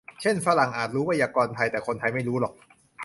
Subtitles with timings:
[0.21, 2.53] เช่นฝรั่งอาจรู้ไวยากรณ์ไทย แต่คนไทยไม่รู้หรอก